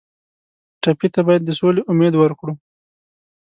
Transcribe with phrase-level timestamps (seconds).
[0.81, 2.53] ټپي ته باید د سولې امید ورکړو.